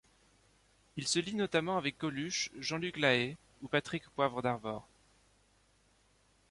[0.97, 4.87] Il se lie notamment avec Coluche, Jean-Luc Lahaye ou Patrick Poivre d'Arvor.